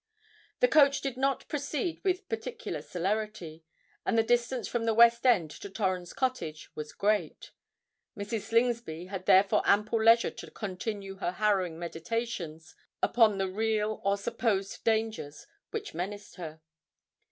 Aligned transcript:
The 0.61 0.67
coach 0.67 1.01
did 1.01 1.15
not 1.15 1.47
proceed 1.47 2.01
with 2.03 2.27
particular 2.27 2.81
celerity, 2.81 3.63
and 4.03 4.17
the 4.17 4.23
distance 4.23 4.67
from 4.67 4.85
the 4.85 4.95
West 4.95 5.27
End 5.27 5.51
to 5.51 5.69
Torrens 5.69 6.11
Cottage 6.11 6.71
was 6.75 6.91
great:—Mrs. 6.91 8.41
Slingsby 8.47 9.05
had 9.09 9.27
therefore 9.27 9.61
ample 9.63 10.03
leisure 10.03 10.31
to 10.31 10.49
continue 10.49 11.17
her 11.17 11.33
harrowing 11.33 11.77
meditations 11.77 12.73
upon 13.03 13.37
the 13.37 13.47
real 13.47 14.01
or 14.03 14.17
supposed 14.17 14.83
dangers 14.83 15.45
which 15.69 15.93
menaced 15.93 16.37
her. 16.37 16.61